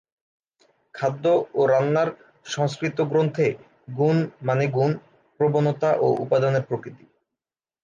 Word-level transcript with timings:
খাদ্য 0.95 1.25
ও 1.53 1.61
রান্নার 1.67 2.09
সংস্কৃত 2.45 2.97
গ্রন্থে, 3.01 3.47
গুণ 3.97 4.17
মানে 4.43 4.65
গুণ, 4.67 4.91
প্রবণতা 5.39 5.89
ও 5.97 6.07
উপাদানের 6.19 6.63
প্রকৃতি। 6.63 7.05